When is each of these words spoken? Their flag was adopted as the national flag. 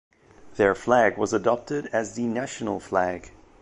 Their 0.55 0.73
flag 0.73 1.19
was 1.19 1.31
adopted 1.31 1.85
as 1.93 2.15
the 2.15 2.23
national 2.25 2.79
flag. 2.79 3.29